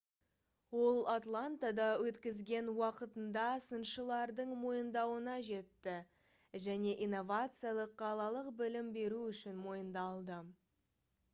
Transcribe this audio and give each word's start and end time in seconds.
ол 0.83 0.95
атлантада 1.15 1.83
өткізген 2.11 2.71
уақытында 2.75 3.43
сыншылардың 3.65 4.55
мойындауына 4.61 5.35
жетті 5.49 5.93
және 6.65 6.95
инновациялық 7.07 7.93
қалалық 8.03 8.49
білім 8.63 8.91
беру 8.97 9.21
үшін 9.35 9.61
мойындалды 9.67 10.39